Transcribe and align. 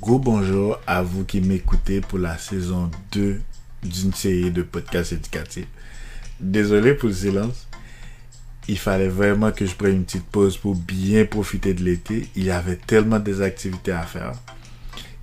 Gros 0.00 0.18
bonjour 0.20 0.78
à 0.86 1.02
vous 1.02 1.24
qui 1.24 1.40
m'écoutez 1.40 2.00
pour 2.00 2.20
la 2.20 2.38
saison 2.38 2.90
2 3.10 3.40
d'une 3.82 4.12
série 4.12 4.52
de 4.52 4.62
podcasts 4.62 5.12
éducatifs. 5.12 5.66
Désolé 6.38 6.94
pour 6.94 7.08
le 7.08 7.14
silence. 7.14 7.66
Il 8.68 8.78
fallait 8.78 9.08
vraiment 9.08 9.50
que 9.50 9.66
je 9.66 9.74
prenne 9.74 9.96
une 9.96 10.04
petite 10.04 10.26
pause 10.26 10.56
pour 10.56 10.76
bien 10.76 11.24
profiter 11.24 11.74
de 11.74 11.82
l'été. 11.82 12.28
Il 12.36 12.44
y 12.44 12.52
avait 12.52 12.76
tellement 12.76 13.18
des 13.18 13.42
activités 13.42 13.90
à 13.90 14.02
faire. 14.02 14.32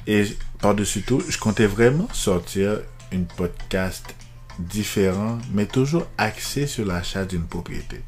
Et 0.05 0.25
par-dessus 0.59 1.03
tout, 1.03 1.21
je 1.29 1.37
comptais 1.37 1.67
vraiment 1.67 2.09
sortir 2.11 2.81
une 3.13 3.25
podcast 3.25 4.13
différent, 4.59 5.37
mais 5.53 5.65
toujours 5.65 6.05
axé 6.17 6.67
sur 6.67 6.85
l'achat 6.85 7.25
d'une 7.25 7.47
propriété. 7.47 8.01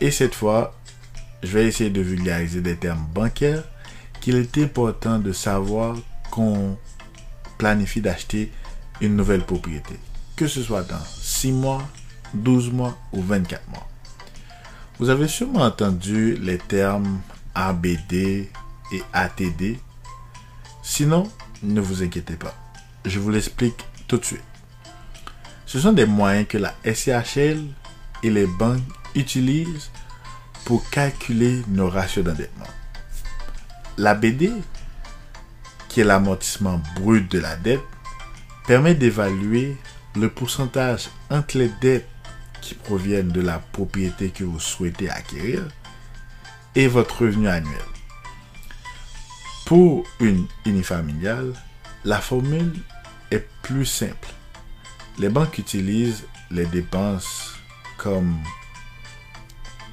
Et 0.00 0.10
cette 0.10 0.34
fois, 0.34 0.74
je 1.42 1.52
vais 1.52 1.66
essayer 1.66 1.90
de 1.90 2.00
vulgariser 2.00 2.60
des 2.60 2.76
termes 2.76 3.06
bancaires 3.14 3.64
qu'il 4.20 4.36
est 4.36 4.58
important 4.58 5.18
de 5.18 5.32
savoir 5.32 5.96
qu'on 6.30 6.76
planifie 7.58 8.00
d'acheter 8.00 8.50
une 9.00 9.16
nouvelle 9.16 9.44
propriété, 9.44 9.94
que 10.36 10.46
ce 10.46 10.62
soit 10.62 10.82
dans 10.82 11.04
6 11.20 11.52
mois, 11.52 11.82
12 12.34 12.72
mois 12.72 12.96
ou 13.12 13.22
24 13.22 13.68
mois. 13.68 13.86
Vous 14.98 15.08
avez 15.10 15.28
sûrement 15.28 15.62
entendu 15.62 16.36
les 16.36 16.58
termes 16.58 17.20
ABD 17.54 18.12
et 18.12 19.02
ATD. 19.12 19.78
Sinon, 20.82 21.30
ne 21.62 21.80
vous 21.80 22.02
inquiétez 22.02 22.36
pas. 22.36 22.54
Je 23.04 23.18
vous 23.18 23.30
l'explique 23.30 23.84
tout 24.08 24.18
de 24.18 24.24
suite. 24.24 24.53
Ce 25.74 25.80
sont 25.80 25.92
des 25.92 26.06
moyens 26.06 26.46
que 26.46 26.56
la 26.56 26.72
SCHL 26.84 27.60
et 28.22 28.30
les 28.30 28.46
banques 28.46 28.78
utilisent 29.16 29.90
pour 30.64 30.88
calculer 30.88 31.62
nos 31.66 31.90
ratios 31.90 32.24
d'endettement. 32.24 32.68
L'ABD, 33.98 34.52
qui 35.88 36.00
est 36.00 36.04
l'amortissement 36.04 36.80
brut 36.94 37.28
de 37.28 37.40
la 37.40 37.56
dette, 37.56 37.82
permet 38.68 38.94
d'évaluer 38.94 39.76
le 40.14 40.28
pourcentage 40.30 41.08
entre 41.28 41.58
les 41.58 41.72
dettes 41.80 42.06
qui 42.60 42.76
proviennent 42.76 43.32
de 43.32 43.40
la 43.40 43.58
propriété 43.58 44.30
que 44.30 44.44
vous 44.44 44.60
souhaitez 44.60 45.10
acquérir 45.10 45.66
et 46.76 46.86
votre 46.86 47.22
revenu 47.22 47.48
annuel. 47.48 47.82
Pour 49.66 50.04
une 50.20 50.46
unifamiliale, 50.66 51.52
la 52.04 52.20
formule 52.20 52.78
est 53.32 53.48
plus 53.62 53.86
simple. 53.86 54.28
Les 55.18 55.28
banques 55.28 55.58
utilisent 55.58 56.24
les 56.50 56.66
dépenses 56.66 57.54
comme 57.98 58.36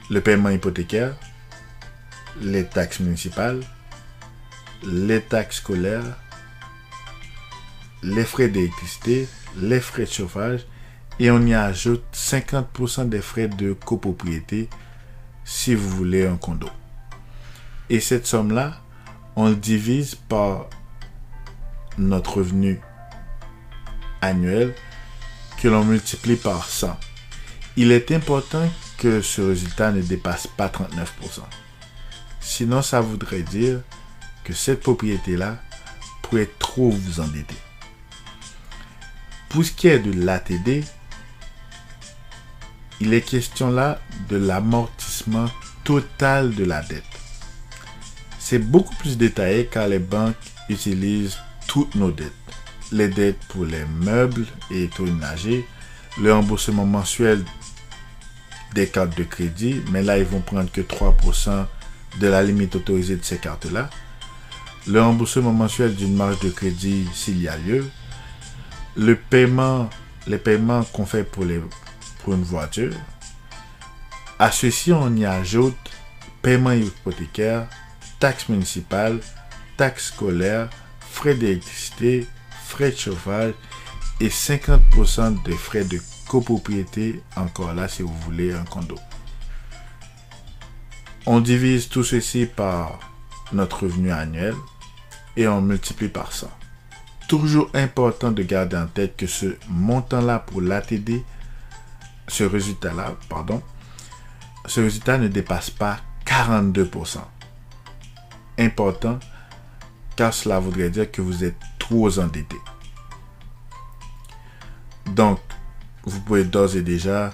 le 0.10 0.20
paiement 0.22 0.50
hypothécaire, 0.50 1.16
les 2.42 2.66
taxes 2.66 3.00
municipales, 3.00 3.62
les 4.84 5.22
taxes 5.22 5.58
scolaires, 5.58 6.18
les 8.04 8.26
frais 8.26 8.50
d'électricité, 8.50 9.28
les 9.58 9.80
frais 9.80 10.06
de 10.06 10.12
chauffage 10.12 10.66
et 11.20 11.30
on 11.30 11.46
y 11.46 11.54
ajoute 11.54 12.04
50% 12.14 13.10
des 13.10 13.22
frais 13.22 13.48
de 13.48 13.74
copropriété 13.74 14.70
si 15.44 15.76
vous 15.76 15.90
voulez 15.90 16.26
un 16.26 16.38
condo. 16.38 16.70
Et 17.90 18.00
cette 18.00 18.26
somme-là, 18.26 18.82
on 19.36 19.50
le 19.50 19.56
divise 19.56 20.16
par 20.16 20.68
notre 21.98 22.38
revenu 22.38 22.80
annuel 24.22 24.74
que 25.62 25.68
l'on 25.68 25.86
multiplie 25.86 26.38
par 26.38 26.68
100. 26.68 26.98
Il 27.78 27.92
est 27.92 28.12
important 28.12 28.68
que 28.98 29.22
ce 29.22 29.42
résultat 29.42 29.92
ne 29.92 30.02
dépasse 30.02 30.48
pas 30.48 30.68
39%. 30.68 31.42
Sinon, 32.40 32.82
ça 32.82 33.00
voudrait 33.00 33.44
dire 33.44 33.82
que 34.44 34.54
cette 34.54 34.82
propriété-là 34.82 35.58
pourrait 36.24 36.50
trop 36.58 36.90
vous 36.90 37.20
endetter. 37.20 37.56
Pour 39.50 39.64
ce 39.64 39.72
qui 39.72 39.88
est 39.88 40.00
de 40.00 40.26
l'ATD, 40.26 40.84
il 43.00 43.14
est 43.14 43.22
question 43.22 43.70
là 43.70 44.00
de 44.30 44.38
l'amortissement 44.38 45.46
total 45.84 46.56
de 46.56 46.64
la 46.64 46.82
dette. 46.82 47.04
C'est 48.40 48.60
beaucoup 48.60 48.96
plus 48.96 49.18
détaillé 49.18 49.68
car 49.68 49.88
les 49.88 50.00
banques 50.00 50.36
utilisent 50.70 51.38
toutes 51.68 51.94
nos 51.96 52.12
dettes. 52.12 52.32
Les 52.92 53.08
dettes 53.08 53.40
pour 53.50 53.66
les 53.66 53.86
meubles 53.86 54.46
et 54.70 54.80
électroménagers, 54.80 55.66
le 56.20 56.34
remboursement 56.34 56.86
mensuel 56.86 57.44
des 58.74 58.88
cartes 58.88 59.18
de 59.18 59.24
crédit, 59.24 59.82
mais 59.92 60.04
là 60.04 60.18
ils 60.18 60.26
vont 60.26 60.42
prendre 60.42 60.72
que 60.72 60.82
3% 60.82 61.66
de 62.20 62.28
la 62.28 62.44
limite 62.44 62.76
autorisée 62.76 63.16
de 63.16 63.24
ces 63.24 63.38
cartes-là. 63.38 63.90
Le 64.88 65.02
remboursement 65.02 65.54
mensuel 65.54 65.96
d'une 65.96 66.16
marge 66.16 66.40
de 66.40 66.50
crédit 66.50 67.08
s'il 67.14 67.42
y 67.42 67.48
a 67.48 67.58
lieu. 67.58 67.86
Le 68.98 69.16
paiement, 69.16 69.90
les 70.28 70.38
paiements 70.38 70.84
qu'on 70.84 71.06
fait 71.06 71.24
pour, 71.24 71.46
les, 71.46 71.62
pour 72.24 72.34
une 72.34 72.44
voiture. 72.44 72.94
À 74.40 74.52
ceci, 74.52 74.92
on 74.92 75.16
y 75.16 75.26
ajoute 75.26 75.78
paiement 76.42 76.72
hypothécaire, 76.72 77.68
taxes 78.20 78.50
municipales, 78.50 79.20
taxes 79.78 80.08
scolaires, 80.08 80.70
frais 81.00 81.36
d'électricité, 81.36 82.28
frais 82.72 82.92
de 82.92 82.96
chauffage 82.96 83.54
et 84.22 84.30
50% 84.30 85.44
des 85.44 85.58
frais 85.58 85.84
de 85.84 86.00
copropriété, 86.28 87.22
encore 87.36 87.74
là 87.74 87.90
si 87.90 88.02
vous 88.02 88.18
voulez 88.22 88.54
un 88.54 88.64
condo. 88.64 88.96
On 91.26 91.42
divise 91.42 91.90
tout 91.90 92.06
ceci 92.06 92.46
par 92.46 93.00
notre 93.52 93.84
revenu 93.84 94.10
annuel 94.12 94.56
et 95.36 95.50
on 95.50 95.62
multiplie 95.62 96.08
par 96.08 96.32
ça. 96.32 96.48
Toujours 97.28 97.70
important 97.74 98.32
de 98.32 98.42
garder 98.44 98.78
en 98.78 98.88
tête 98.88 99.18
que 99.18 99.28
ce 99.28 99.58
montant-là 99.70 100.40
pour 100.40 100.62
l'ATD, 100.62 101.24
ce 102.30 102.46
résultat-là, 102.46 103.16
pardon, 103.28 103.62
ce 104.66 104.80
résultat 104.80 105.18
ne 105.18 105.28
dépasse 105.28 105.70
pas 105.70 106.00
42%. 106.26 107.18
Important 108.60 109.20
car 110.16 110.34
cela 110.34 110.60
voudrait 110.60 110.90
dire 110.90 111.12
que 111.12 111.22
vous 111.22 111.44
êtes 111.44 111.58
trop 111.92 112.20
endetté. 112.20 112.56
Donc, 115.08 115.40
vous 116.06 116.22
pouvez 116.22 116.46
d'ores 116.46 116.78
et 116.78 116.82
déjà 116.82 117.34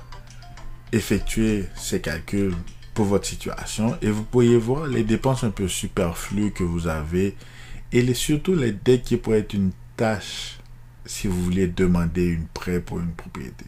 effectuer 0.91 1.66
ces 1.75 2.01
calculs 2.01 2.56
pour 2.96 3.06
votre 3.06 3.28
situation 3.28 3.96
et 4.01 4.09
vous 4.09 4.23
pourriez 4.23 4.57
voir 4.57 4.88
les 4.88 5.03
dépenses 5.03 5.44
un 5.44 5.51
peu 5.51 5.67
superflues 5.67 6.51
que 6.51 6.63
vous 6.63 6.88
avez 6.88 7.38
et 7.91 8.13
surtout 8.16 8.56
les 8.56 8.72
dettes 8.72 9.03
qui 9.03 9.17
pourraient 9.17 9.40
être 9.40 9.53
une 9.53 9.72
tâche 9.96 10.57
si 11.06 11.28
vous 11.28 11.40
voulez 11.44 11.67
demander 11.67 12.25
une 12.25 12.47
prêt 12.47 12.79
pour 12.79 13.00
une 13.00 13.12
propriété. 13.12 13.66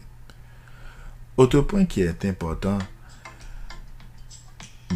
Autre 1.36 1.60
point 1.60 1.84
qui 1.84 2.02
est 2.02 2.24
important 2.24 2.78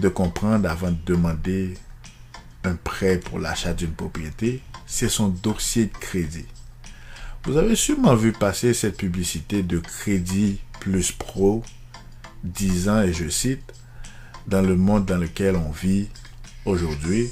de 0.01 0.09
comprendre 0.09 0.69
avant 0.69 0.91
de 0.91 0.99
demander 1.07 1.75
un 2.65 2.75
prêt 2.75 3.21
pour 3.21 3.39
l'achat 3.39 3.73
d'une 3.73 3.93
propriété, 3.93 4.61
c'est 4.87 5.09
son 5.09 5.29
dossier 5.29 5.87
de 5.87 5.97
crédit. 5.97 6.47
Vous 7.45 7.57
avez 7.57 7.77
sûrement 7.77 8.15
vu 8.15 8.33
passer 8.33 8.73
cette 8.73 8.97
publicité 8.97 9.63
de 9.63 9.79
Crédit 9.79 10.61
Plus 10.81 11.13
Pro 11.13 11.63
disant, 12.43 13.03
et 13.03 13.13
je 13.13 13.29
cite, 13.29 13.73
dans 14.47 14.63
le 14.63 14.77
monde 14.77 15.07
dans 15.07 15.19
lequel 15.19 15.57
on 15.57 15.71
vit 15.71 16.09
aujourd'hui, 16.65 17.31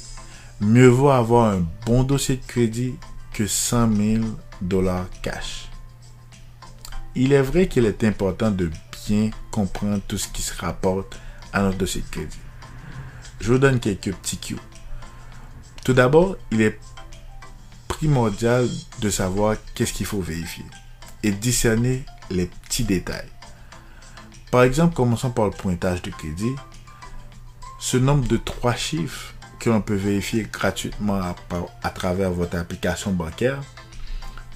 mieux 0.61 0.89
vaut 0.89 1.11
avoir 1.11 1.53
un 1.53 1.67
bon 1.87 2.03
dossier 2.03 2.37
de 2.37 2.47
crédit 2.47 2.95
que 3.33 3.47
100 3.47 3.97
000 3.97 4.25
dollars 4.61 5.07
cash. 5.23 5.69
Il 7.15 7.33
est 7.33 7.43
vrai 7.43 7.69
qu'il 7.69 7.85
est 7.85 8.05
important 8.05 8.51
de 8.51 8.71
bien 9.07 9.31
comprendre 9.51 10.01
tout 10.07 10.19
ce 10.19 10.29
qui 10.29 10.43
se 10.43 10.55
rapporte 10.59 11.19
à 11.53 11.63
notre 11.63 11.79
dossier 11.79 12.03
de 12.03 12.09
crédit. 12.09 12.39
Je 13.41 13.53
vous 13.53 13.59
donne 13.59 13.81
quelques 13.81 14.15
petits 14.15 14.39
cues. 14.39 14.57
Tout 15.85 15.93
d'abord, 15.93 16.37
il 16.51 16.63
est 16.63 16.79
primordial 18.03 18.69
de 19.01 19.11
savoir 19.11 19.55
qu'est-ce 19.77 19.93
qu'il 19.93 20.07
faut 20.07 20.21
vérifier 20.21 20.65
et 21.23 21.31
discerner 21.31 22.05
les 22.31 22.47
petits 22.47 22.83
détails. 22.83 23.29
Par 24.51 24.65
exemple, 24.65 24.97
commençons 24.97 25.31
par 25.31 25.45
le 25.45 25.53
pointage 25.53 26.03
de 26.03 26.11
crédit. 26.11 26.53
Ce 27.79 27.97
nombre 27.97 28.27
de 28.27 28.37
trois 28.37 28.75
chiffres 28.75 29.35
que 29.61 29.71
l'on 29.71 29.81
peut 29.81 29.95
vérifier 29.95 30.49
gratuitement 30.53 31.21
à, 31.85 31.91
travers 31.91 32.33
votre 32.33 32.57
application 32.57 33.13
bancaire. 33.13 33.63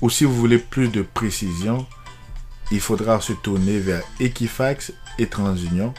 Ou 0.03 0.11
si 0.11 0.25
vous 0.25 0.35
voulez 0.35 0.59
plus 0.59 0.89
de 0.89 1.03
précision, 1.03 1.87
il 2.73 2.81
faudra 2.81 3.21
se 3.21 3.33
tourner 3.33 3.79
vers 3.79 4.03
Equifax 4.19 4.93
et 5.21 5.29
TransUnion, 5.29 5.95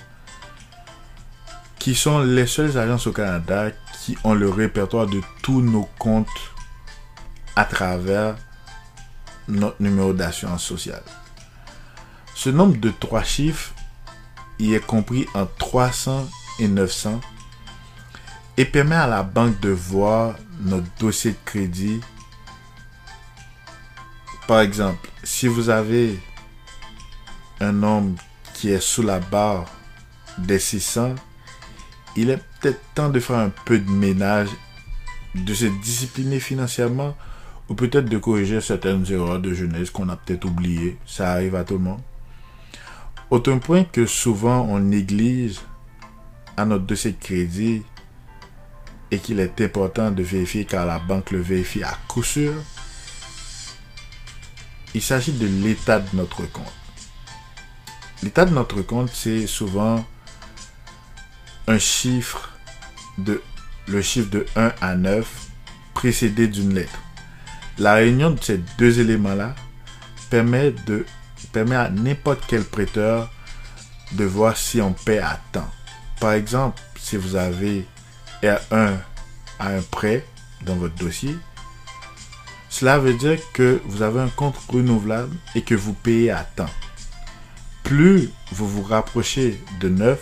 qui 1.80 1.96
sont 1.96 2.20
les 2.20 2.46
seules 2.46 2.78
agences 2.78 3.08
au 3.08 3.14
Canada 3.14 3.72
qui 4.04 4.18
ont 4.26 4.34
le 4.34 4.50
répertoire 4.50 5.08
de 5.08 5.22
tous 5.42 5.62
nos 5.62 5.88
comptes 5.98 6.28
à 7.58 7.66
travers 7.66 8.36
notre 9.48 9.82
numéro 9.82 10.14
d'assurance 10.14 10.64
sociale. 10.64 11.02
Ce 12.36 12.52
nombre 12.52 12.78
de 12.78 12.92
trois 12.92 13.24
chiffres 13.24 13.74
y 14.60 14.76
est 14.76 14.86
compris 14.86 15.26
en 15.34 15.48
300 15.58 16.30
et 16.60 16.68
900 16.68 17.20
et 18.58 18.66
permet 18.66 18.96
à 18.96 19.08
la 19.08 19.24
banque 19.24 19.60
de 19.60 19.70
voir 19.70 20.36
notre 20.60 20.86
dossier 21.00 21.32
de 21.32 21.38
crédit. 21.46 22.00
Par 24.48 24.62
exemple, 24.62 25.10
si 25.24 25.48
vous 25.48 25.70
avez 25.70 26.20
un 27.60 27.72
nombre 27.72 28.22
qui 28.54 28.70
est 28.70 28.80
sous 28.80 29.02
la 29.02 29.20
barre 29.20 29.66
des 30.38 30.60
600, 30.60 31.16
il 32.16 32.30
est 32.30 32.44
peut-être 32.60 32.82
temps 32.94 33.10
de 33.10 33.20
faire 33.20 33.40
un 33.40 33.50
peu 33.50 33.80
de 33.80 33.90
ménage, 33.90 34.50
de 35.34 35.56
se 35.56 35.66
discipliner 35.66 36.40
financièrement 36.40 37.18
ou 37.70 37.76
peut-être 37.76 38.10
de 38.10 38.18
corriger 38.18 38.62
certaines 38.62 39.10
erreurs 39.12 39.40
de 39.40 39.54
jeunesse 39.54 39.90
qu'on 39.90 40.10
a 40.10 40.16
peut-être 40.16 40.46
oubliées. 40.46 40.98
Ça 41.06 41.32
arrive 41.32 41.56
à 41.56 41.64
tout 41.64 41.76
le 41.76 41.84
monde. 41.84 42.02
Autant 43.30 43.60
point 43.60 43.84
que 43.84 44.06
souvent 44.06 44.62
on 44.70 44.80
néglige 44.80 45.60
à 46.56 46.66
notre 46.66 46.86
dossier 46.86 47.12
de 47.12 47.18
crédit 47.18 47.84
et 49.12 49.20
qu'il 49.20 49.40
est 49.40 49.62
important 49.62 50.12
de 50.12 50.24
vérifier 50.24 50.66
car 50.66 50.86
la 50.86 51.00
banque 51.00 51.32
le 51.32 51.42
vérifie 51.42 51.84
à 51.84 51.98
coup 52.08 52.24
sûr, 52.24 52.54
il 54.94 55.02
s'agit 55.02 55.34
de 55.34 55.46
l'état 55.46 56.00
de 56.00 56.16
notre 56.16 56.50
compte. 56.52 56.74
L'état 58.24 58.46
de 58.46 58.54
notre 58.54 58.82
compte, 58.82 59.10
c'est 59.14 59.46
souvent 59.46 60.04
un 61.68 61.78
chiffre 61.78 62.52
de 63.18 63.42
le 63.88 64.02
chiffre 64.02 64.30
de 64.30 64.46
1 64.56 64.74
à 64.82 64.96
9 64.96 65.50
précédé 65.94 66.48
d'une 66.48 66.74
lettre. 66.74 67.00
La 67.80 67.94
réunion 67.94 68.32
de 68.32 68.44
ces 68.44 68.60
deux 68.78 69.00
éléments-là 69.00 69.56
permet, 70.30 70.74
à 71.76 71.90
n'importe 71.90 72.44
quel 72.48 72.64
prêteur 72.64 73.32
de 74.14 74.26
voir 74.26 74.58
si 74.58 74.82
on 74.82 74.94
paie 74.94 75.20
à 75.20 75.40
temps. 75.52 75.70
Par 76.20 76.34
exemple, 76.34 76.82
si 77.00 77.18
vous 77.18 77.36
avez 77.36 77.86
R1 78.42 78.96
à 79.60 79.68
un 79.70 79.82
prêt 79.82 80.26
dans 80.66 80.76
votre 80.76 80.96
dossier, 80.96 81.36
cela 82.70 82.98
veut 82.98 83.14
dire 83.14 83.40
que 83.54 83.80
vous 83.86 84.02
avez 84.02 84.22
un 84.22 84.30
compte 84.30 84.58
renouvelable 84.70 85.36
et 85.56 85.62
que 85.62 85.76
vous 85.76 85.94
payez 85.94 86.32
à 86.32 86.44
temps. 86.44 86.70
Plus 87.84 88.30
vous 88.52 88.68
vous 88.68 88.84
rapprochez 88.84 89.62
de 89.80 89.90
9, 89.90 90.20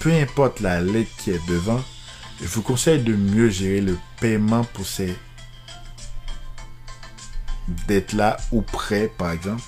peu 0.00 0.12
importe 0.12 0.60
la 0.60 0.80
lettre 0.80 1.10
qui 1.18 1.30
est 1.30 1.48
devant, 1.48 1.82
je 2.40 2.46
vous 2.46 2.62
conseille 2.62 3.02
de 3.02 3.14
mieux 3.14 3.50
gérer 3.50 3.80
le 3.80 3.98
paiement 4.20 4.64
pour 4.64 4.86
ces 4.86 5.16
dettes-là 7.86 8.36
ou 8.52 8.62
prêts, 8.62 9.10
par 9.18 9.32
exemple. 9.32 9.62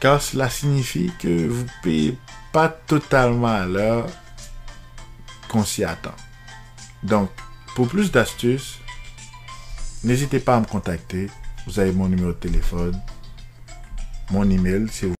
Car 0.00 0.22
cela 0.22 0.48
signifie 0.48 1.10
que 1.18 1.48
vous 1.48 1.62
ne 1.62 1.82
payez 1.82 2.18
pas 2.52 2.68
totalement 2.68 3.48
à 3.48 3.66
l'heure 3.66 4.06
qu'on 5.48 5.64
s'y 5.64 5.84
attend. 5.84 6.14
Donc, 7.02 7.30
pour 7.74 7.88
plus 7.88 8.10
d'astuces, 8.10 8.78
n'hésitez 10.04 10.40
pas 10.40 10.56
à 10.56 10.60
me 10.60 10.66
contacter. 10.66 11.28
Vous 11.66 11.78
avez 11.80 11.92
mon 11.92 12.08
numéro 12.08 12.28
de 12.28 12.36
téléphone, 12.36 13.00
mon 14.30 14.48
email 14.48 14.86
si 14.90 15.06
vous 15.06 15.17